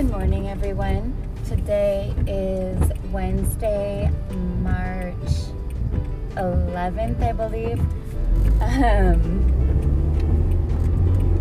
[0.00, 1.14] Good morning, everyone.
[1.46, 4.10] Today is Wednesday,
[4.62, 5.14] March
[6.36, 7.78] 11th, I believe.
[8.62, 9.44] Um,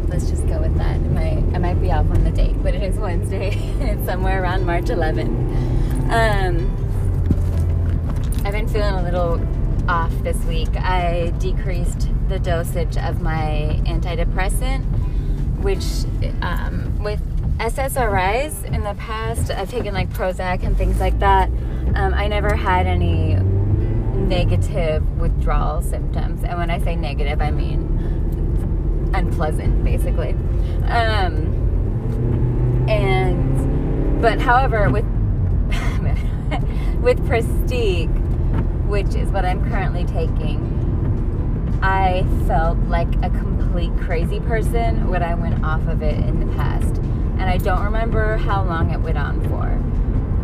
[0.09, 0.95] let's just go with that.
[0.95, 3.51] I might, I might be off on the date, but it is Wednesday.
[3.79, 5.29] it's somewhere around March 11th.
[6.11, 6.69] Um,
[8.43, 9.39] I've been feeling a little
[9.89, 10.75] off this week.
[10.75, 14.83] I decreased the dosage of my antidepressant,
[15.61, 16.03] which
[16.41, 17.21] um, with
[17.59, 21.49] SSRIs in the past, I've taken like Prozac and things like that.
[21.93, 26.45] Um, I never had any negative withdrawal symptoms.
[26.45, 30.29] And when I say negative, I mean unpleasant, basically.
[30.85, 31.55] Um,
[32.87, 35.03] and, but however, with,
[37.01, 38.07] with Pristiq,
[38.87, 40.77] which is what I'm currently taking,
[41.83, 46.55] I felt like a complete crazy person when I went off of it in the
[46.55, 47.01] past
[47.39, 49.81] and I don't remember how long it went on for.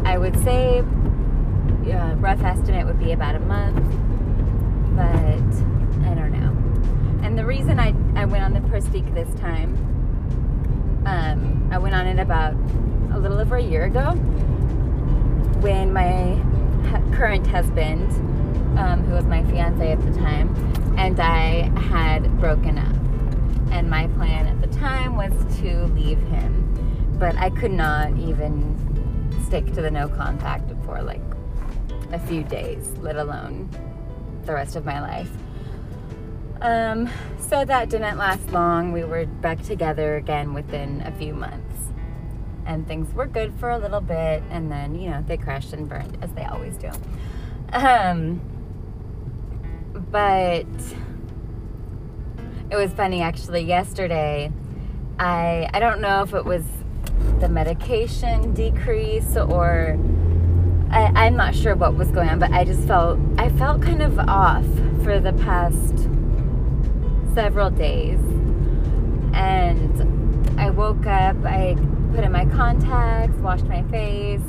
[0.07, 3.83] I would say uh, rough estimate would be about a month,
[4.95, 7.25] but I don't know.
[7.25, 9.75] And the reason I, I went on the Pristiq this time,
[11.05, 12.53] um, I went on it about
[13.13, 14.11] a little over a year ago
[15.59, 16.41] when my
[17.13, 18.09] current husband,
[18.79, 20.55] um, who was my fiance at the time,
[20.97, 22.95] and I had broken up.
[23.71, 26.64] And my plan at the time was to leave him
[27.17, 28.73] but I could not even
[29.45, 31.21] stick to the no contact for like
[32.11, 33.69] a few days, let alone
[34.45, 35.31] the rest of my life.
[36.61, 38.91] Um, so that didn't last long.
[38.91, 41.61] We were back together again within a few months.
[42.65, 45.87] And things were good for a little bit, and then, you know, they crashed and
[45.87, 46.89] burned, as they always do.
[47.71, 48.41] Um,
[50.09, 50.65] but
[52.71, 53.61] it was funny actually.
[53.61, 54.51] Yesterday,
[55.19, 56.63] I I don't know if it was
[57.39, 59.97] the medication decrease or
[60.91, 64.01] I, am not sure what was going on, but I just felt I felt kind
[64.01, 64.65] of off
[65.03, 66.07] for the past
[67.33, 68.19] several days.
[69.33, 71.75] And I woke up, I
[72.13, 74.39] put in my contacts, washed my face,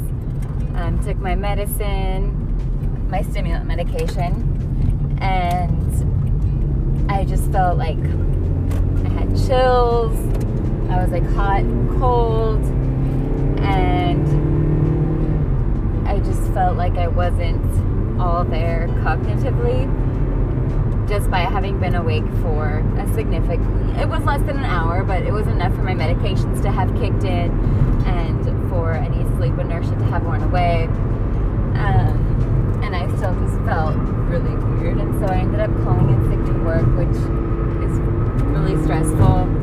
[0.76, 10.45] um, took my medicine, my stimulant medication, and I just felt like I had chills.
[10.90, 12.64] I was like hot and cold
[13.60, 14.26] and
[16.08, 19.86] I just felt like I wasn't all there cognitively
[21.08, 25.22] just by having been awake for a significant it was less than an hour but
[25.22, 27.50] it was enough for my medications to have kicked in
[28.06, 28.36] and
[28.68, 30.84] for any sleep inertia to have worn away.
[31.76, 33.96] Um, and I still just felt
[34.28, 37.16] really weird and so I ended up calling in sick to work which
[37.88, 37.98] is
[38.52, 39.55] really stressful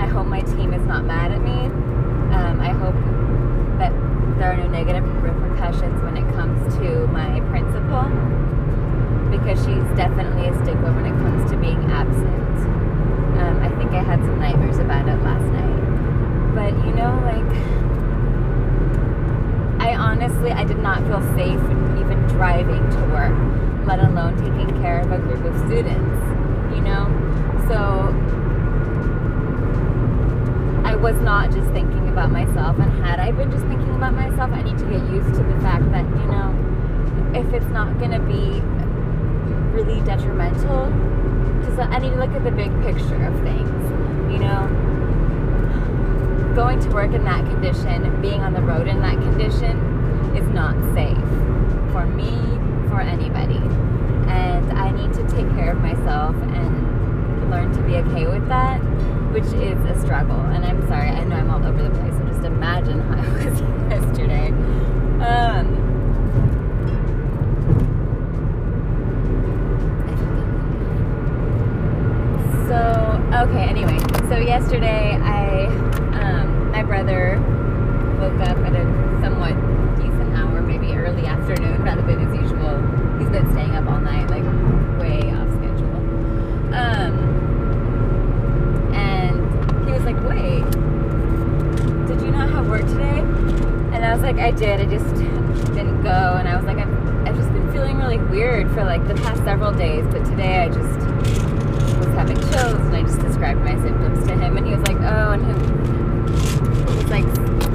[0.00, 1.90] I hope my team is not mad at me
[2.32, 2.94] um, I hope
[3.78, 3.90] that
[4.38, 8.06] there are no negative repercussions when it comes to my principal
[9.34, 12.56] because she's definitely a stickler when it comes to being absent.
[13.40, 16.54] Um, I think I had some nightmares about it last night.
[16.54, 17.50] But you know, like,
[19.82, 21.60] I honestly, I did not feel safe
[21.98, 23.34] even driving to work,
[23.86, 26.20] let alone taking care of a group of students,
[26.74, 27.10] you know?
[27.68, 28.14] So
[31.00, 32.78] was not just thinking about myself.
[32.78, 35.58] And had I been just thinking about myself, I need to get used to the
[35.60, 36.52] fact that, you know,
[37.34, 38.60] if it's not going to be
[39.72, 40.86] really detrimental,
[41.60, 43.82] because I need to look at the big picture of things,
[44.30, 44.68] you know.
[46.54, 49.78] Going to work in that condition, being on the road in that condition,
[50.36, 51.16] is not safe
[51.92, 52.36] for me,
[52.90, 53.62] for anybody.
[54.28, 58.80] And I need to take care of myself and learn to be okay with that
[59.30, 60.40] which is a struggle.
[60.40, 62.12] And I'm sorry, I know I'm all over the place.
[62.14, 63.60] So just imagine how I was
[63.90, 64.48] yesterday.
[65.22, 65.66] Um,
[72.66, 72.78] so
[73.46, 73.68] okay.
[73.68, 73.98] Anyway,
[74.28, 75.66] so yesterday I,
[76.20, 77.38] um, my brother
[78.18, 78.84] woke up at a
[79.22, 79.54] somewhat
[79.96, 82.80] decent hour, maybe early afternoon, rather than as usual.
[83.18, 84.42] He's been staying up all night, like
[84.98, 86.74] way off schedule.
[86.74, 87.40] Um,
[90.00, 90.64] was like, wait,
[92.06, 93.20] did you not have work today?
[93.92, 94.80] And I was like, I did.
[94.80, 96.34] I just didn't go.
[96.36, 99.44] And I was like, I've, I've just been feeling really weird for like the past
[99.44, 100.04] several days.
[100.06, 100.98] But today I just
[101.96, 104.56] was having chills and I just described my symptoms to him.
[104.56, 105.52] And he was like, oh, and he
[106.96, 107.24] was like,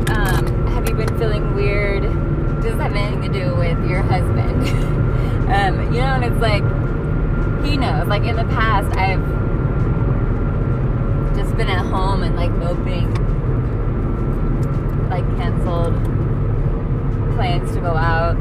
[0.09, 2.03] um, have you been feeling weird?
[2.03, 4.67] Does this have anything to do with your husband?
[5.49, 6.63] um, you know, and it's like,
[7.63, 8.07] he knows.
[8.07, 9.23] Like in the past, I've
[11.55, 13.09] been at home and like moping
[15.09, 15.93] like canceled
[17.35, 18.35] plans to go out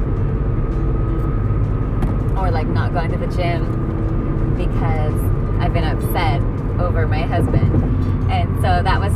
[2.36, 5.14] or like not going to the gym because
[5.60, 6.40] I've been upset
[6.80, 8.30] over my husband.
[8.32, 9.12] And so that was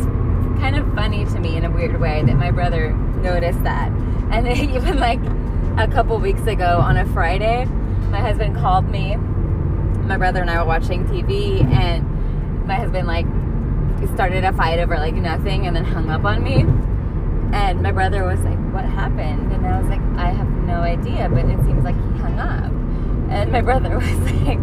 [0.61, 3.91] kind of funny to me in a weird way that my brother noticed that.
[4.31, 5.21] And then even like
[5.79, 7.65] a couple weeks ago on a Friday,
[8.09, 9.17] my husband called me.
[9.17, 13.27] My brother and I were watching TV and my husband like
[14.15, 16.61] started a fight over like nothing and then hung up on me.
[17.53, 19.53] And my brother was like, What happened?
[19.53, 22.71] And I was like, I have no idea, but it seems like he hung up.
[23.33, 24.61] And my brother was like,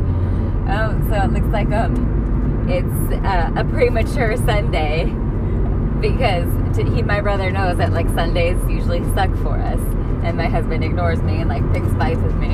[0.70, 5.14] Oh, so it looks like um it's uh, a premature Sunday
[6.00, 6.48] because
[6.78, 9.94] he, my brother knows that like Sundays usually suck for us,
[10.25, 12.54] and my husband ignores me and like picks fights with me.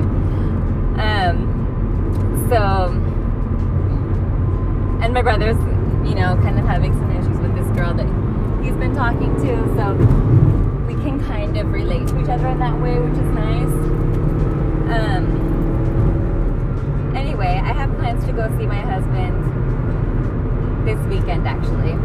[1.00, 1.47] Um,
[2.50, 2.91] so,
[5.01, 5.56] and my brother's,
[6.06, 8.07] you know, kind of having some issues with this girl that
[8.62, 9.94] he's been talking to, so
[10.85, 13.74] we can kind of relate to each other in that way, which is nice.
[14.91, 15.25] Um,
[17.15, 19.47] anyway, I have plans to go see my husband
[20.85, 21.95] this weekend actually.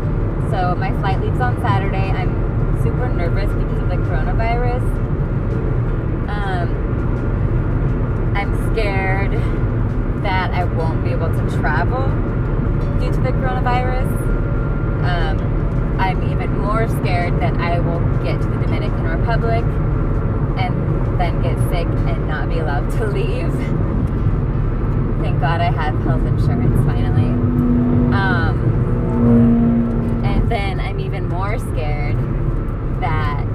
[0.50, 2.12] So my flight leaves on Saturday.
[2.12, 2.30] I'm
[2.84, 5.06] super nervous because of the coronavirus.
[6.28, 6.69] Um,
[8.37, 9.32] I'm scared
[10.23, 12.08] that I won't be able to travel
[12.99, 14.11] due to the coronavirus.
[15.05, 19.64] Um, I'm even more scared that I will get to the Dominican Republic
[20.58, 23.52] and then get sick and not be allowed to leave.
[25.22, 27.31] Thank God I have health insurance finally.
[28.12, 28.58] Um,
[30.25, 32.17] and then I'm even more scared
[33.00, 33.46] that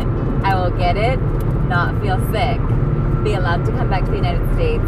[0.68, 1.18] Get it,
[1.68, 2.60] not feel sick,
[3.24, 4.84] be allowed to come back to the United States,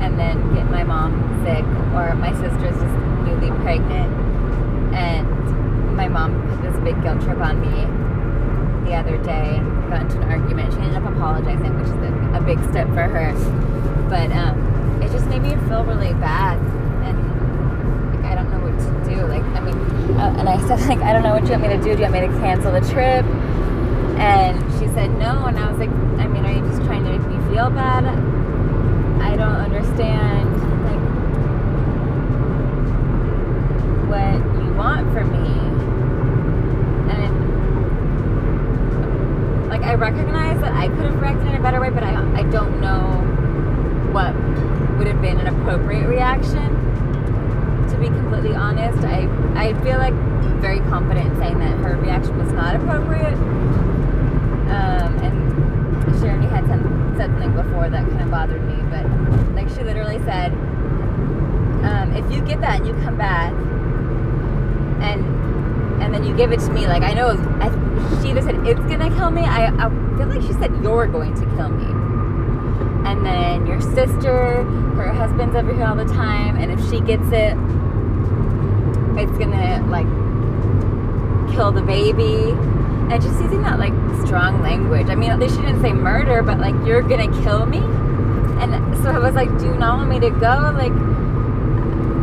[0.00, 1.12] and then get my mom
[1.44, 1.64] sick,
[1.96, 4.12] or my sister's just newly pregnant,
[4.94, 7.88] and my mom put this big guilt trip on me
[8.88, 10.72] the other day and got into an argument.
[10.72, 13.32] She ended up apologizing, which is a, a big step for her.
[14.08, 16.58] But um, it just made me feel really bad,
[17.04, 19.26] and I don't know what to do.
[19.26, 19.76] Like, I mean,
[20.18, 21.96] uh, and I said like, I don't know what you want me to do.
[21.96, 23.24] Do you want me to cancel the trip?
[24.18, 27.10] And she said no, and I was like, I mean, are you just trying to
[27.10, 28.04] make me feel bad?
[29.20, 30.50] I don't understand
[30.84, 31.00] like
[34.08, 35.48] what you want from me.
[37.12, 37.34] And
[39.68, 42.42] like I recognize that I could have reacted in a better way, but I I
[42.44, 43.22] don't know
[44.12, 44.34] what
[44.98, 46.70] would have been an appropriate reaction.
[47.88, 50.14] To be completely honest, I I feel like
[50.60, 53.36] very confident in saying that her reaction was not appropriate.
[54.70, 59.04] Um, and she already had some, said something before that kind of bothered me, but
[59.54, 60.52] like she literally said,
[61.84, 63.52] um, if you get that and you come back,
[65.02, 65.22] and
[66.02, 67.28] and then you give it to me, like I know
[67.60, 67.68] I,
[68.22, 69.42] she either said it's gonna kill me.
[69.42, 71.86] I, I feel like she said you're going to kill me.
[73.06, 74.64] And then your sister,
[74.96, 77.54] her husband's over here all the time, and if she gets it,
[79.18, 80.06] it's gonna like
[81.54, 82.54] kill the baby.
[83.10, 83.92] And just using that like
[84.26, 85.08] strong language.
[85.08, 87.78] I mean, at least she didn't say murder, but like you're gonna kill me.
[88.58, 88.72] And
[89.02, 90.72] so I was like, do you not want me to go?
[90.74, 90.92] Like,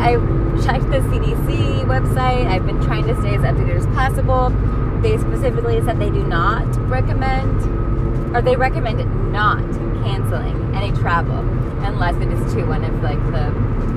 [0.02, 0.16] I
[0.64, 2.48] checked the CDC website.
[2.48, 4.50] I've been trying to stay as updated as possible.
[5.02, 9.62] They specifically said they do not recommend, or they recommend not
[10.04, 11.40] canceling any travel
[11.84, 13.52] unless it is to one of like the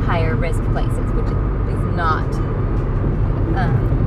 [0.05, 2.29] higher risk places, which is not
[3.57, 4.04] um,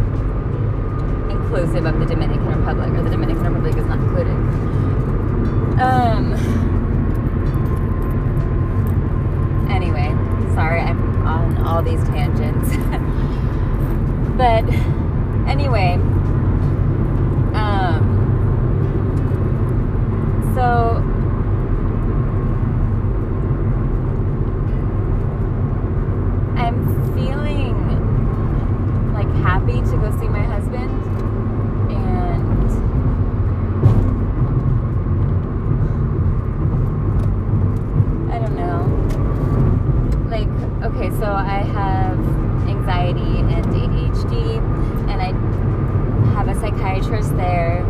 [1.48, 4.34] inclusive of the Dominican Republic, or the Dominican Republic is not included.
[5.80, 6.34] Um.
[9.70, 10.10] Anyway,
[10.54, 12.75] sorry, I'm on all these tangents.
[14.38, 14.66] but
[15.48, 15.94] anyway,
[17.54, 18.04] um,
[20.54, 21.01] so
[26.58, 27.77] I'm feeling
[29.13, 31.08] like happy to go see my husband
[31.89, 32.72] and
[38.32, 38.84] I don't know.
[40.30, 40.50] Like,
[40.84, 42.17] okay, so I have
[42.69, 44.63] anxiety and ADHD,
[45.12, 45.36] and I
[46.31, 47.81] have a psychiatrist there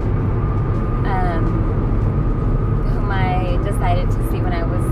[1.05, 1.45] um,
[2.89, 4.83] whom I decided to see when I was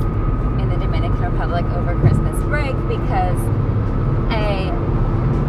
[0.62, 3.42] in the Dominican Republic over Christmas break because
[4.30, 4.70] I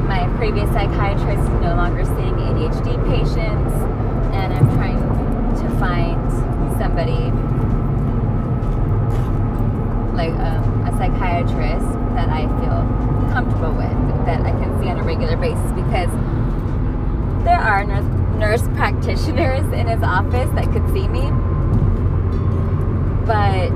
[0.08, 3.74] my previous psychiatrist is no longer seeing ADHD patients,
[4.32, 5.04] and I'm trying
[5.60, 6.32] to find
[6.80, 7.28] somebody
[10.16, 11.95] like um, a psychiatrist
[12.26, 16.10] that I feel comfortable with, that I can see on a regular basis because
[17.44, 18.04] there are nurse,
[18.36, 21.30] nurse practitioners in his office that could see me.
[23.26, 23.70] But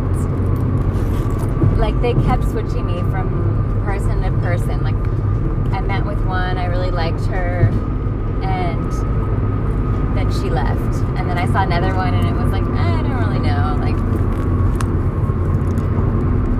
[1.78, 3.50] like they kept switching me from
[3.85, 4.83] person to person.
[4.83, 4.95] Like
[5.75, 7.69] I met with one, I really liked her,
[8.42, 8.92] and
[10.16, 10.97] then she left.
[11.19, 13.76] And then I saw another one, and it was like eh, I don't really know.
[13.80, 13.97] Like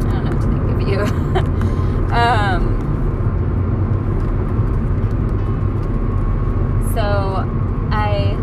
[0.07, 1.01] I don't know what to think of you.
[2.15, 2.63] um,
[6.95, 7.05] so
[7.93, 8.35] I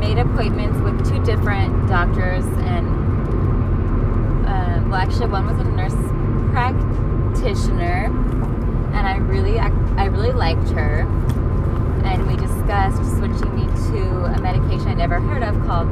[0.00, 2.88] made appointments with two different doctors, and
[4.46, 5.94] uh, well, actually, one was a nurse
[6.54, 8.06] practitioner,
[8.94, 11.00] and I really, I really liked her.
[12.04, 15.88] And we discussed switching me to a medication I never heard of called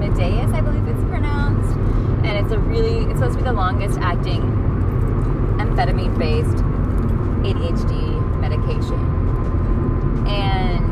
[0.00, 1.74] Mydayis, I believe it's pronounced.
[2.26, 4.42] And it's a really, it's supposed to be the longest acting
[5.58, 6.62] amphetamine based
[7.42, 9.00] ADHD medication.
[10.28, 10.84] And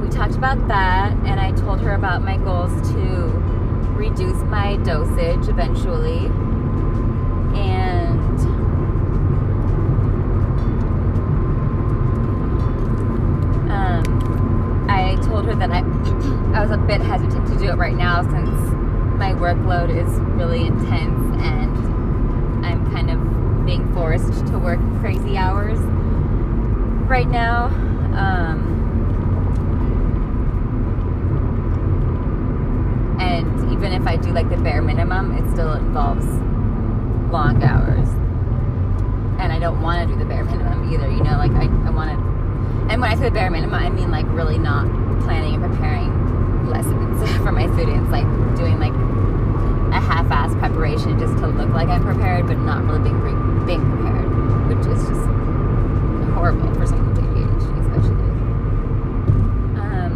[0.00, 3.46] we talked about that, and I told her about my goals to
[3.96, 6.26] reduce my dosage eventually.
[7.56, 8.40] And
[13.70, 15.78] um, I told her that I,
[16.54, 16.60] I
[17.26, 18.72] hesitant to do it right now since
[19.18, 25.78] my workload is really intense and I'm kind of being forced to work crazy hours
[27.08, 27.66] right now.
[28.16, 28.74] Um,
[33.20, 36.26] and even if I do like the bare minimum, it still involves
[37.32, 38.08] long hours.
[39.40, 41.90] And I don't want to do the bare minimum either, you know, like I, I
[41.90, 42.92] want to.
[42.92, 44.86] And when I say the bare minimum, I mean like really not
[45.22, 46.15] planning and preparing
[46.66, 48.92] lessons for my students, like doing like
[49.94, 54.28] a half-ass preparation just to look like I'm prepared, but not really being being prepared,
[54.68, 55.26] which is just
[56.34, 58.30] horrible for someone with ADHD, especially.
[59.80, 60.12] Um.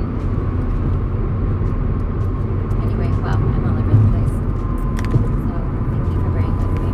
[2.84, 4.34] Anyway, well, I'm all over the place.
[5.48, 5.54] So
[5.90, 6.88] thank you for bearing with me.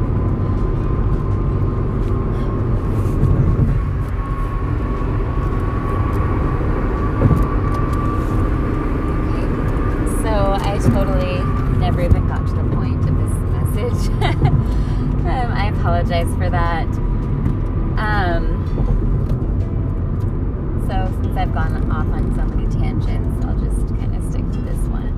[9.27, 9.47] Okay,
[10.23, 10.33] so
[10.63, 11.39] I totally
[11.79, 14.09] never even got to the point of this message.
[15.27, 16.89] um, I apologize for that.
[17.99, 18.45] Um,
[20.89, 24.61] so since I've gone off on so many tangents, I'll just kind of stick to
[24.63, 25.13] this one.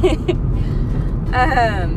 [1.34, 1.92] um,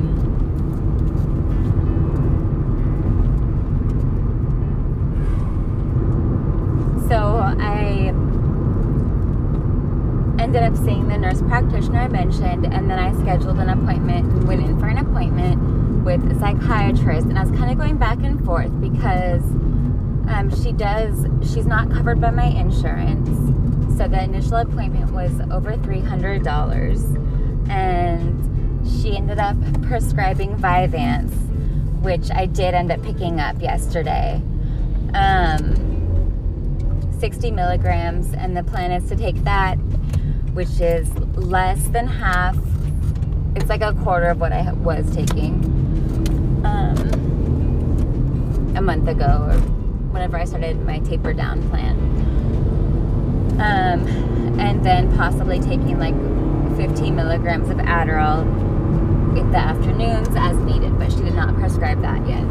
[7.07, 7.17] so
[7.57, 8.11] I
[10.41, 14.45] ended up seeing the nurse practitioner I mentioned, and then I scheduled an appointment, and
[14.45, 15.72] went in for an appointment
[16.03, 19.41] with a psychiatrist, and I was kind of going back and forth because
[20.29, 23.29] um, she does, she's not covered by my insurance.
[23.97, 31.33] So the initial appointment was over $300, and she ended up prescribing Vyvanse,
[32.01, 34.41] which I did end up picking up yesterday.
[35.13, 35.89] Um,
[37.19, 39.77] 60 milligrams, and the plan is to take that
[40.53, 42.55] which is less than half.
[43.55, 45.62] It's like a quarter of what I was taking
[48.83, 49.57] month ago, or
[50.11, 51.97] whenever I started my taper down plan.
[53.53, 54.07] Um,
[54.59, 56.15] and then possibly taking like
[56.77, 58.41] 15 milligrams of Adderall
[59.37, 62.43] in the afternoons as needed, but she did not prescribe that yet.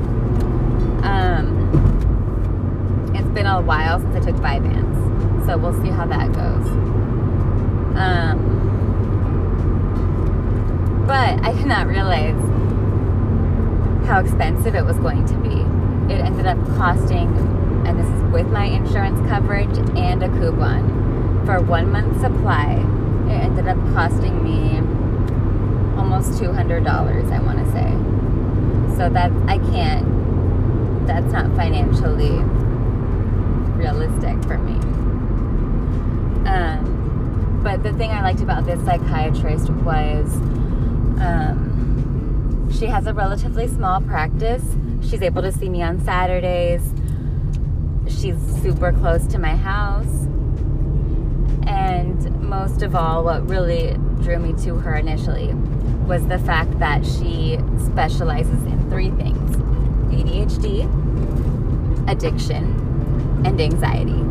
[1.05, 1.71] Um,
[3.15, 6.67] it's been a while since I took Vyvanse, so we'll see how that goes.
[7.97, 8.53] Um,
[11.07, 12.41] but I did not realize
[14.07, 15.72] how expensive it was going to be.
[16.11, 17.29] It ended up costing,
[17.87, 22.75] and this is with my insurance coverage and a coupon, for one month supply,
[23.29, 24.79] it ended up costing me
[25.99, 27.91] almost $200, I want to say.
[28.97, 32.39] So that I can't, that's not financially
[33.77, 34.75] realistic for me.
[36.49, 40.27] Um, but the thing I liked about this psychiatrist was
[41.21, 44.65] um, she has a relatively small practice.
[45.03, 46.83] She's able to see me on Saturdays.
[48.09, 50.27] She's super close to my house.
[51.67, 55.55] And most of all, what really drew me to her initially
[56.07, 59.57] was the fact that she specializes in three things
[60.13, 60.89] ADHD,
[62.09, 62.65] addiction,
[63.45, 64.23] and anxiety.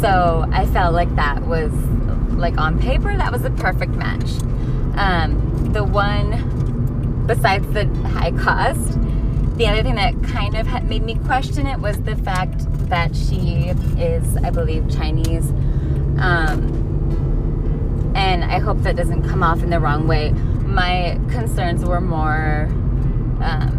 [0.00, 1.72] So I felt like that was,
[2.32, 4.30] like on paper, that was a perfect match.
[4.96, 6.59] Um, the one,
[7.30, 8.98] besides the high cost,
[9.56, 13.68] the other thing that kind of made me question it was the fact that she
[13.96, 15.48] is, I believe, Chinese.
[16.18, 20.32] Um, and I hope that doesn't come off in the wrong way.
[20.32, 22.66] My concerns were more.
[23.40, 23.76] Um,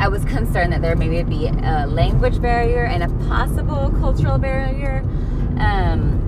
[0.00, 5.00] I was concerned that there maybe be a language barrier and a possible cultural barrier.
[5.58, 6.27] Um,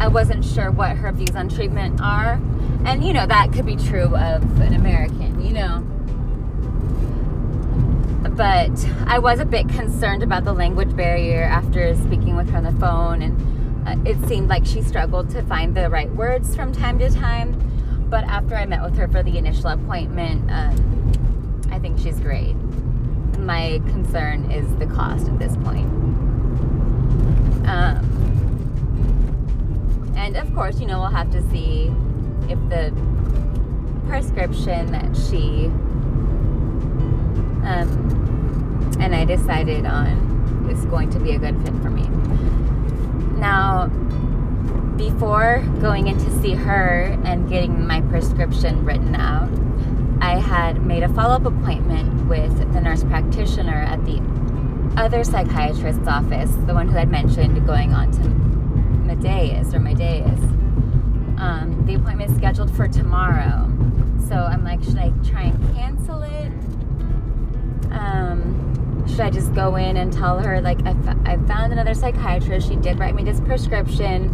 [0.00, 2.40] I wasn't sure what her views on treatment are.
[2.84, 5.86] And, you know, that could be true of an American, you know.
[8.30, 8.72] But
[9.06, 12.72] I was a bit concerned about the language barrier after speaking with her on the
[12.80, 13.22] phone.
[13.22, 17.10] And uh, it seemed like she struggled to find the right words from time to
[17.10, 17.70] time
[18.10, 22.56] but after I met with her for the initial appointment, um, I think she's great.
[23.38, 25.86] My concern is the cost at this point.
[27.66, 28.09] Um,
[30.20, 31.90] and of course, you know, we'll have to see
[32.48, 32.92] if the
[34.06, 35.66] prescription that she
[37.64, 42.06] um, and I decided on is going to be a good fit for me.
[43.38, 43.86] Now,
[44.96, 49.48] before going in to see her and getting my prescription written out,
[50.20, 54.20] I had made a follow up appointment with the nurse practitioner at the
[54.98, 58.49] other psychiatrist's office, the one who had mentioned going on to
[59.10, 61.40] Mydayis or Mydayis.
[61.40, 63.66] Um, the appointment is scheduled for tomorrow.
[64.28, 66.52] So I'm like, should I try and cancel it?
[67.90, 71.94] Um, should I just go in and tell her, like, I, f- I found another
[71.94, 72.68] psychiatrist.
[72.68, 74.28] She did write me this prescription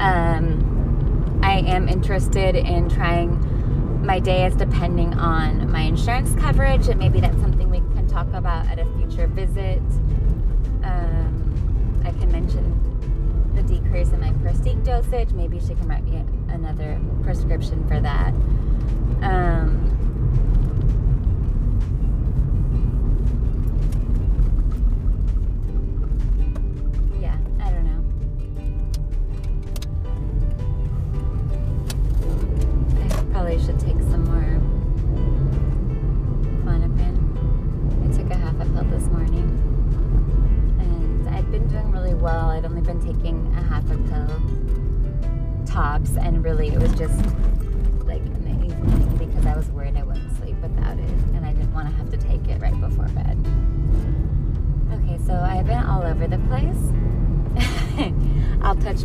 [0.00, 3.36] um, I am interested in trying
[4.02, 8.78] Mydayis depending on my insurance coverage, and maybe that's something we can talk about at
[8.78, 9.82] a future visit.
[10.82, 12.89] Um, I can mention
[13.54, 15.32] the decrease in my Pristiq dosage.
[15.32, 18.32] Maybe she can write me another prescription for that.
[19.22, 19.99] Um,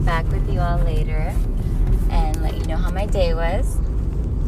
[0.06, 1.34] back with you all later
[2.10, 3.78] and let you know how my day was.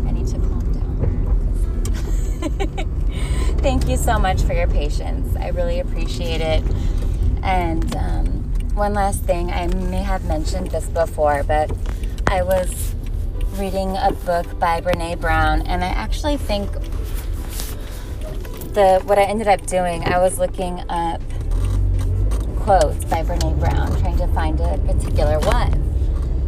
[0.06, 2.08] I need to calm down.
[3.60, 5.36] Thank you so much for your patience.
[5.36, 6.64] I really appreciate it.
[7.44, 8.26] And um,
[8.76, 11.72] one last thing, I may have mentioned this before, but
[12.28, 12.96] I was
[13.56, 16.72] reading a book by Brene Brown, and I actually think
[18.74, 21.22] the what I ended up doing, I was looking up
[22.68, 25.72] quotes by Brene Brown, trying to find a particular one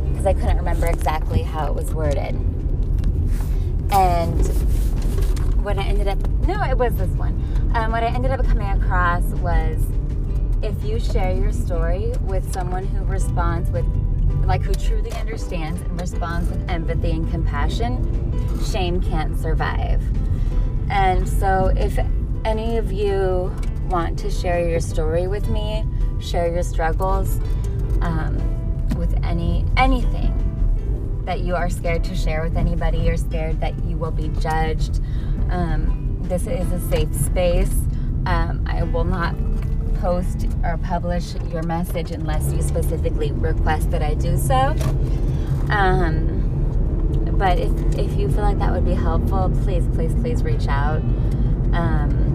[0.09, 2.35] because I couldn't remember exactly how it was worded.
[3.89, 4.45] And
[5.63, 7.41] what I ended up, no, it was this one.
[7.73, 9.81] Um, what I ended up coming across was
[10.61, 13.85] if you share your story with someone who responds with,
[14.43, 20.03] like, who truly understands and responds with empathy and compassion, shame can't survive.
[20.89, 21.97] And so if
[22.43, 23.55] any of you
[23.87, 25.85] want to share your story with me,
[26.19, 27.39] share your struggles
[28.01, 28.37] um,
[28.95, 30.35] with any anything
[31.25, 32.99] that you are scared to share with anybody.
[32.99, 34.99] You're scared that you will be judged.
[35.49, 37.73] Um, this is a safe space.
[38.25, 39.35] Um, I will not
[39.95, 44.75] post or publish your message unless you specifically request that I do so.
[45.69, 46.37] Um,
[47.37, 51.01] but if, if you feel like that would be helpful, please, please, please reach out.
[51.73, 52.29] Um,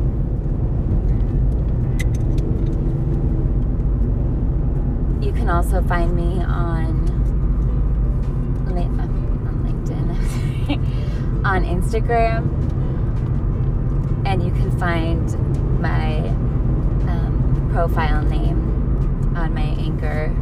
[5.35, 7.15] can also find me on
[8.67, 12.49] on LinkedIn, on Instagram,
[14.27, 16.19] and you can find my
[17.09, 18.59] um, profile name
[19.37, 20.35] on my Anchor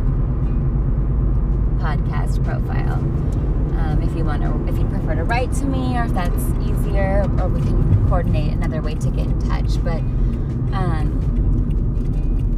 [1.79, 2.95] podcast profile.
[2.95, 6.45] Um, if you want to, if you prefer to write to me, or if that's
[6.63, 9.83] easier, or we can coordinate another way to get in touch.
[9.85, 9.99] But
[10.75, 11.22] um,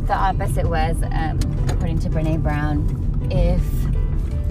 [0.07, 1.38] the opposite was, um,
[1.69, 3.62] according to Brene Brown, if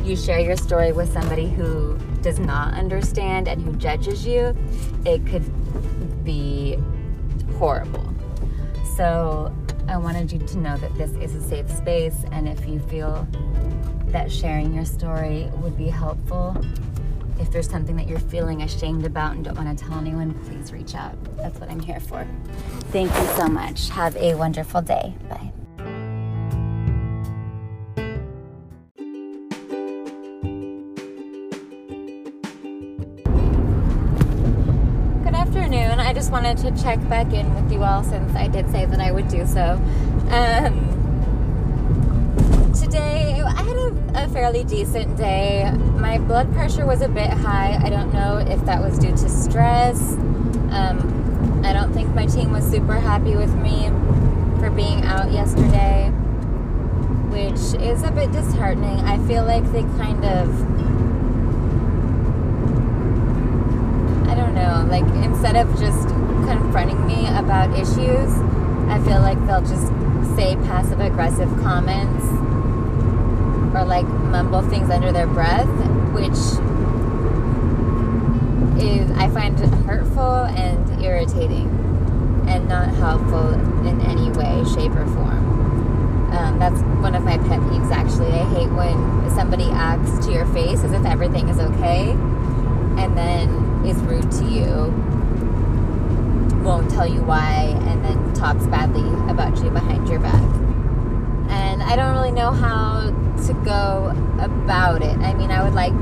[0.05, 4.55] you share your story with somebody who does not understand and who judges you,
[5.05, 5.43] it could
[6.23, 6.77] be
[7.57, 8.13] horrible.
[8.95, 9.55] So
[9.87, 13.27] I wanted you to know that this is a safe space, and if you feel
[14.07, 16.55] that sharing your story would be helpful,
[17.39, 20.71] if there's something that you're feeling ashamed about and don't want to tell anyone, please
[20.71, 21.15] reach out.
[21.35, 22.25] That's what I'm here for.
[22.91, 23.89] Thank you so much.
[23.89, 25.15] Have a wonderful day.
[25.29, 25.42] Bye.
[36.33, 39.27] Wanted to check back in with you all since I did say that I would
[39.27, 39.79] do so.
[40.31, 40.89] Um,
[42.73, 45.71] today, I had a, a fairly decent day.
[45.95, 47.79] My blood pressure was a bit high.
[47.79, 50.13] I don't know if that was due to stress.
[50.71, 53.89] Um, I don't think my team was super happy with me
[54.59, 56.09] for being out yesterday,
[57.29, 59.01] which is a bit disheartening.
[59.01, 60.49] I feel like they kind of
[64.27, 64.55] I don't
[64.89, 66.07] like instead of just
[66.47, 68.31] confronting me about issues,
[68.89, 69.87] I feel like they'll just
[70.35, 72.25] say passive aggressive comments
[73.75, 75.67] or like mumble things under their breath,
[76.13, 76.37] which
[78.83, 81.69] is I find hurtful and irritating
[82.47, 83.53] and not helpful
[83.87, 86.31] in any way, shape, or form.
[86.33, 88.33] Um, that's one of my pet peeves actually.
[88.33, 92.11] I hate when somebody acts to your face as if everything is okay
[92.97, 94.93] and then is rude to you,
[96.63, 100.41] won't tell you why, and then talks badly about you behind your back.
[101.49, 103.11] And I don't really know how
[103.45, 105.17] to go about it.
[105.19, 105.93] I mean, I would like.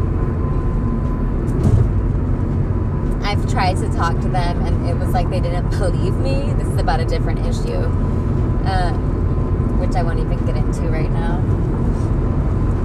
[3.23, 6.53] I've tried to talk to them, and it was like they didn't believe me.
[6.53, 7.85] This is about a different issue,
[8.65, 8.93] uh,
[9.79, 11.39] which I won't even get into right now.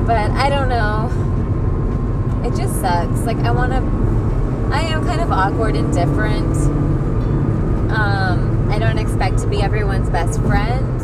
[0.07, 1.11] But I don't know.
[2.47, 3.21] It just sucks.
[3.23, 4.06] Like, I want to.
[4.73, 6.57] I am kind of awkward and different.
[7.91, 10.97] Um, I don't expect to be everyone's best friend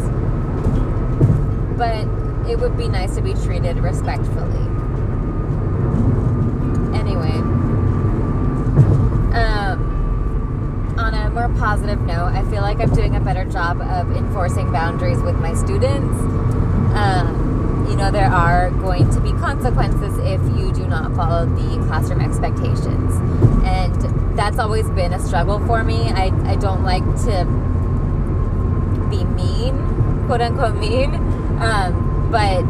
[1.82, 2.06] but
[2.48, 4.66] it would be nice to be treated respectfully.
[6.96, 7.38] Anyway,
[9.34, 14.12] um, on a more positive note, I feel like I'm doing a better job of
[14.12, 16.20] enforcing boundaries with my students.
[16.94, 21.84] Um, you know, there are going to be consequences if you do not follow the
[21.88, 23.51] classroom expectations.
[23.64, 26.10] And that's always been a struggle for me.
[26.10, 27.44] I, I don't like to
[29.10, 31.14] be mean, quote unquote mean.
[31.60, 32.60] Um, but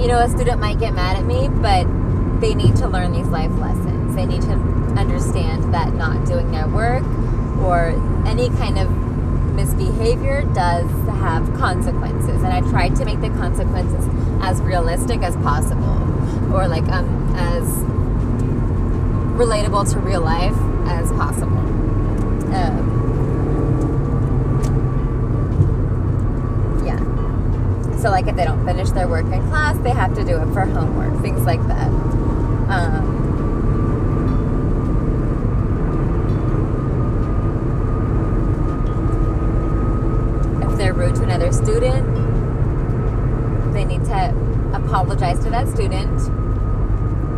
[0.00, 1.86] you know, a student might get mad at me, but
[2.40, 4.14] they need to learn these life lessons.
[4.14, 4.52] They need to
[4.96, 7.02] understand that not doing their work
[7.60, 7.88] or
[8.26, 8.90] any kind of
[9.54, 12.42] misbehavior does have consequences.
[12.42, 14.06] And I tried to make the consequences
[14.42, 15.96] as realistic as possible
[16.54, 17.66] or like um, as
[19.36, 21.58] relatable to real life as possible.
[22.54, 22.96] Um,
[27.98, 30.46] So, like, if they don't finish their work in class, they have to do it
[30.52, 31.88] for homework, things like that.
[32.68, 33.02] Um,
[40.62, 42.06] if they're rude to another student,
[43.72, 44.34] they need to
[44.72, 46.30] apologize to that student.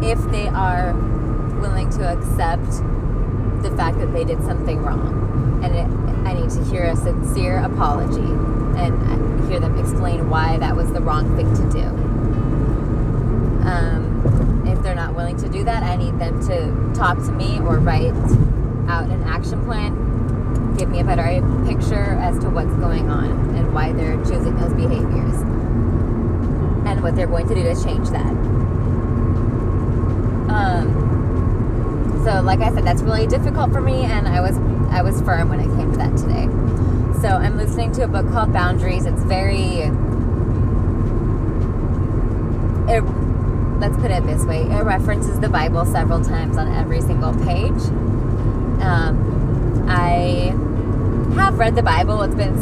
[0.04, 0.92] If they are
[1.61, 2.71] willing to accept
[3.62, 5.87] the fact that they did something wrong, and it,
[6.27, 11.01] I need to hear a sincere apology and hear them explain why that was the
[11.01, 11.85] wrong thing to do.
[13.66, 17.59] Um, if they're not willing to do that, I need them to talk to me
[17.61, 18.14] or write
[18.88, 21.23] out an action plan, give me a better
[21.66, 25.35] picture as to what's going on and why they're choosing those behaviors
[26.87, 28.33] and what they're going to do to change that.
[30.49, 30.97] Um,
[32.28, 34.58] so, like I said, that's really difficult for me, and I was
[34.92, 36.44] I was firm when it came to that today.
[37.22, 39.06] So I'm listening to a book called Boundaries.
[39.06, 39.88] It's very.
[42.86, 43.00] It,
[43.80, 47.80] let's put it this way it references the Bible several times on every single page.
[48.82, 50.52] Um, I
[51.34, 52.58] have read the Bible, it's been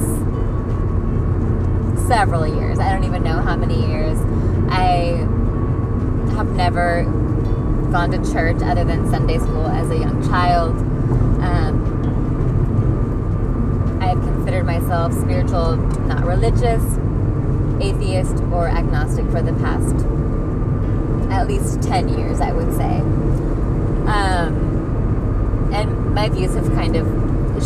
[2.06, 2.78] several years.
[2.78, 4.16] I don't even know how many years.
[4.70, 5.26] I
[6.36, 7.25] have never
[7.90, 10.76] gone to church other than Sunday school as a young child.
[11.42, 11.82] Um,
[14.00, 16.82] I've considered myself spiritual, not religious,
[17.80, 20.04] atheist, or agnostic for the past
[21.30, 23.00] at least 10 years, I would say.
[24.08, 27.06] Um, and my views have kind of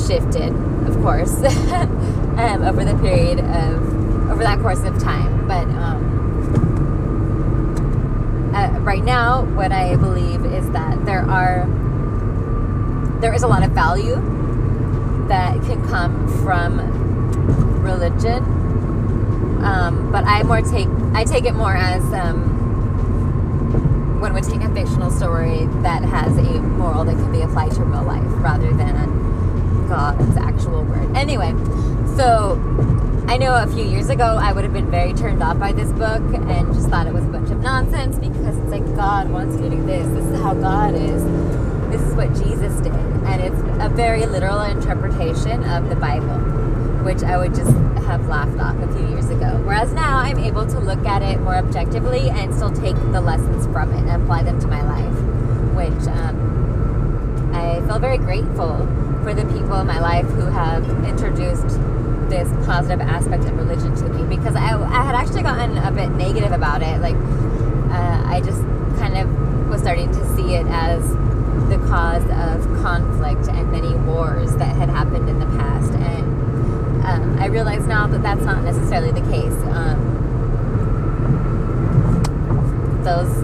[0.06, 0.52] shifted,
[0.87, 5.46] of course, um, over the period of, over that course of time.
[5.46, 6.10] But um,
[8.54, 11.66] uh, right now, what I believe is that there are,
[13.20, 14.16] there is a lot of value
[15.28, 16.80] that can come from
[17.82, 18.42] religion.
[19.64, 22.50] Um, but I more take I take it more as um,
[24.20, 27.84] when we take a fictional story that has a moral that can be applied to
[27.84, 31.14] real life rather than God's actual word.
[31.16, 31.52] Anyway,
[32.16, 32.56] so
[33.31, 35.93] I know a few years ago I would have been very turned off by this
[35.93, 39.55] book and just thought it was a bunch of nonsense because it's like God wants
[39.55, 40.05] you to do this.
[40.09, 41.23] This is how God is.
[41.93, 42.93] This is what Jesus did.
[42.93, 46.40] And it's a very literal interpretation of the Bible,
[47.05, 47.71] which I would just
[48.05, 49.62] have laughed off a few years ago.
[49.64, 53.64] Whereas now I'm able to look at it more objectively and still take the lessons
[53.66, 58.77] from it and apply them to my life, which um, I feel very grateful
[59.23, 61.79] for the people in my life who have introduced
[62.31, 66.11] this positive aspect of religion to me because I, I had actually gotten a bit
[66.11, 67.01] negative about it.
[67.01, 68.62] Like, uh, I just
[68.99, 71.03] kind of was starting to see it as
[71.69, 75.93] the cause of conflict and many wars that had happened in the past.
[75.93, 79.53] And um, I realize now that that's not necessarily the case.
[79.75, 80.19] Um,
[83.03, 83.43] those,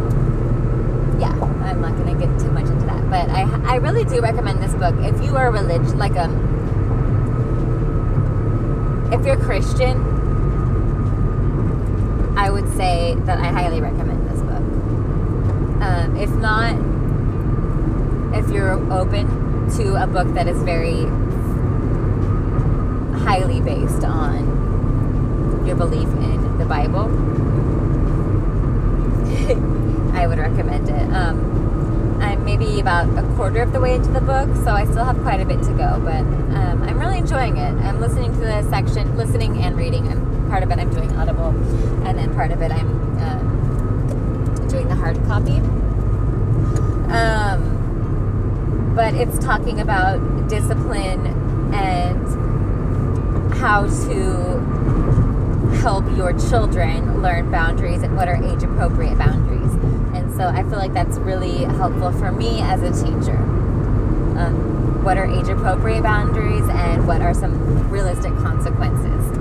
[1.21, 1.33] yeah,
[1.65, 3.11] I'm not going to get too much into that.
[3.11, 4.95] But I, I really do recommend this book.
[5.01, 6.56] If you are religious, like a um,
[9.17, 9.97] if you're Christian,
[12.37, 14.63] I would say that I highly recommend this book.
[15.83, 16.75] Um, if not,
[18.37, 21.05] if you're open to a book that is very
[23.23, 24.45] highly based on
[25.67, 27.07] your belief in the Bible,
[30.15, 31.13] I would recommend it.
[31.15, 35.05] Um, I'm maybe about a quarter of the way into the book, so I still
[35.05, 36.21] have quite a bit to go, but
[36.55, 37.73] um, I'm really enjoying it.
[37.85, 40.09] I'm listening to the section, listening and reading.
[40.09, 41.49] I'm, part of it I'm doing Audible,
[42.07, 43.39] and then part of it I'm uh,
[44.69, 45.59] doing the hard copy.
[47.13, 47.73] Um,
[48.95, 51.27] but it's talking about discipline
[51.75, 54.61] and how to
[55.81, 59.73] help your children learn boundaries and what are age appropriate boundaries.
[60.15, 63.37] And so I feel like that's really helpful for me as a teacher.
[64.39, 64.76] Um,
[65.07, 69.39] what are age appropriate boundaries and what are some realistic consequences?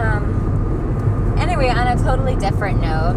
[0.00, 3.14] Um, anyway, on a totally different note,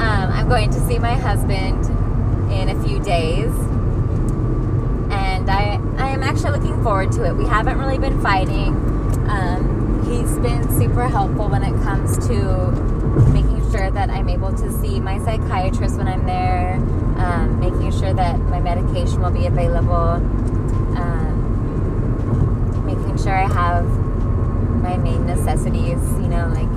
[0.00, 1.84] um, I'm going to see my husband
[2.50, 3.52] in a few days.
[5.12, 7.36] And I, I am actually looking forward to it.
[7.36, 8.68] We haven't really been fighting.
[9.28, 12.70] Um, he's been super helpful when it comes to
[13.34, 16.80] making sure that I'm able to see my psychiatrist when I'm there,
[17.20, 20.14] um, making sure that my medication will be available,
[20.96, 23.84] um, making sure I have
[24.82, 26.70] my main necessities, you know, like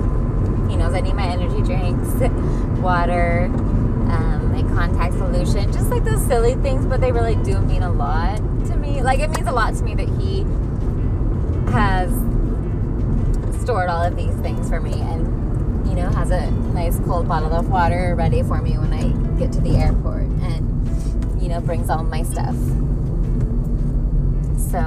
[0.70, 2.08] he knows I need my energy drinks,
[2.80, 7.82] water, um, my contact solution, just like those silly things, but they really do mean
[7.82, 9.02] a lot to me.
[9.02, 10.42] Like it means a lot to me that he
[11.72, 12.12] has
[13.62, 15.24] stored all of these things for me and
[15.88, 19.52] you know, has a nice cold bottle of water ready for me when I get
[19.52, 20.13] to the airport
[21.54, 22.54] know, brings all my stuff.
[24.70, 24.80] So,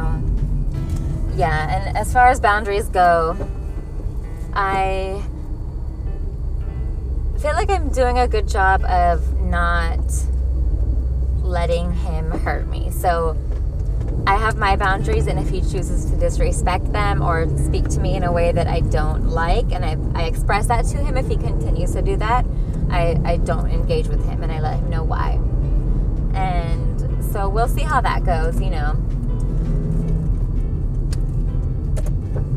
[1.36, 3.38] yeah, and as far as boundaries go,
[4.54, 5.24] I
[7.42, 10.00] feel like I'm doing a good job of not
[11.42, 12.92] letting him hurt me.
[12.92, 13.38] So,
[14.26, 18.16] I have my boundaries, and if he chooses to disrespect them or speak to me
[18.16, 21.28] in a way that I don't like, and I, I express that to him, if
[21.30, 22.46] he continues to do that,
[22.90, 25.40] I, I don't engage with him and I let him know why.
[26.38, 28.94] And so we'll see how that goes, you know.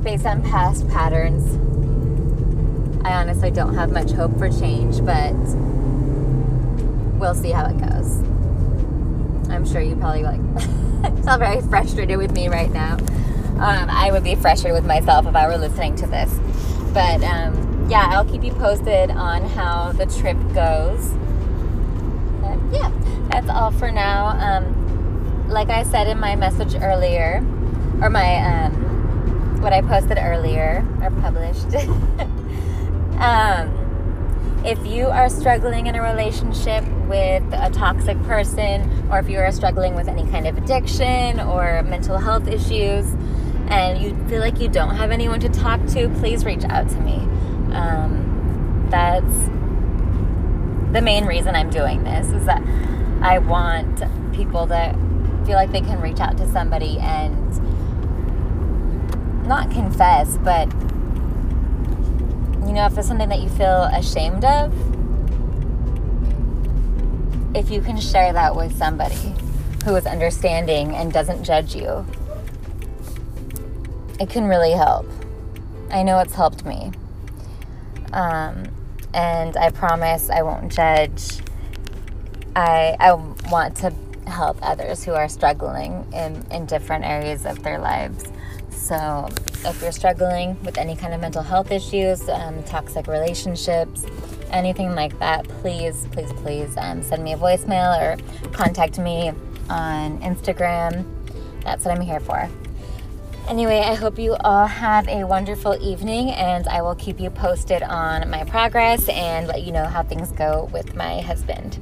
[0.02, 1.56] Based on past patterns,
[3.04, 5.32] I honestly don't have much hope for change, but
[7.18, 8.18] we'll see how it goes.
[9.50, 10.40] I'm sure you probably like.
[11.24, 12.96] feel very frustrated with me right now.
[13.60, 16.32] Um, I would be frustrated with myself if I were listening to this.
[16.92, 21.12] But um, yeah, I'll keep you posted on how the trip goes.
[22.72, 22.92] Yeah,
[23.30, 24.26] that's all for now.
[24.26, 27.44] Um, like I said in my message earlier,
[28.00, 31.74] or my um, what I posted earlier or published.
[33.18, 33.76] um,
[34.64, 39.50] if you are struggling in a relationship with a toxic person, or if you are
[39.52, 43.06] struggling with any kind of addiction or mental health issues,
[43.68, 47.00] and you feel like you don't have anyone to talk to, please reach out to
[47.00, 47.16] me.
[47.72, 49.48] Um, that's
[50.92, 52.62] the main reason I'm doing this is that
[53.22, 54.02] I want
[54.34, 54.96] people to
[55.46, 57.36] feel like they can reach out to somebody and
[59.46, 60.68] not confess, but
[62.66, 64.72] you know, if it's something that you feel ashamed of,
[67.54, 69.34] if you can share that with somebody
[69.84, 72.06] who is understanding and doesn't judge you,
[74.20, 75.06] it can really help.
[75.90, 76.92] I know it's helped me.
[78.12, 78.68] Um,
[79.14, 81.40] and I promise I won't judge
[82.56, 83.12] I, I
[83.50, 83.92] want to
[84.26, 88.24] help others who are struggling in, in different areas of their lives.
[88.70, 89.28] So,
[89.64, 94.04] if you're struggling with any kind of mental health issues, um, toxic relationships,
[94.50, 99.32] anything like that, please, please, please um, send me a voicemail or contact me
[99.68, 101.04] on Instagram.
[101.62, 102.48] That's what I'm here for.
[103.50, 107.82] Anyway, I hope you all have a wonderful evening, and I will keep you posted
[107.82, 111.80] on my progress and let you know how things go with my husband.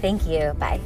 [0.00, 0.54] Thank you.
[0.58, 0.80] Bye.